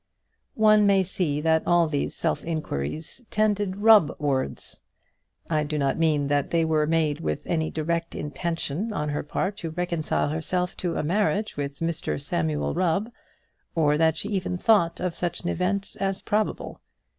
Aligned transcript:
One 0.57 0.87
may 0.87 1.03
see 1.03 1.41
that 1.41 1.61
all 1.67 1.87
these 1.87 2.15
self 2.15 2.43
inquiries 2.43 3.23
tended 3.29 3.77
Rubb 3.83 4.15
wards. 4.17 4.81
I 5.47 5.63
do 5.63 5.77
not 5.77 5.99
mean 5.99 6.25
that 6.25 6.49
they 6.49 6.65
were 6.65 6.87
made 6.87 7.19
with 7.19 7.45
any 7.45 7.69
direct 7.69 8.15
intention 8.15 8.91
on 8.93 9.09
her 9.09 9.21
part 9.21 9.57
to 9.57 9.69
reconcile 9.69 10.29
herself 10.29 10.75
to 10.77 10.95
a 10.97 11.03
marriage 11.03 11.55
with 11.55 11.81
Mr 11.81 12.19
Samuel 12.19 12.73
Rubb, 12.73 13.11
or 13.75 13.95
that 13.95 14.17
she 14.17 14.29
even 14.29 14.57
thought 14.57 14.99
of 14.99 15.13
such 15.13 15.43
an 15.43 15.49
event 15.49 15.95
as 15.99 16.23
probable. 16.23 16.81